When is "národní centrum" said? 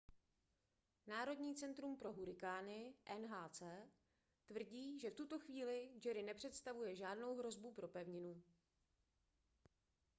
1.07-1.97